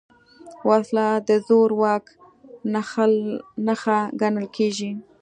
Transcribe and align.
وسله 0.67 1.07
د 1.27 1.29
زور 1.47 1.69
واک 1.81 2.05
نښه 3.67 3.99
ګڼل 4.21 4.45
کېږي 4.55 4.91